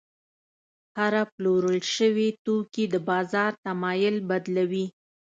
[0.97, 4.85] هره پلورل شوې توکي د بازار تمایل بدلوي.